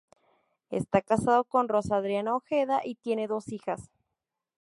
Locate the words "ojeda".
2.35-2.81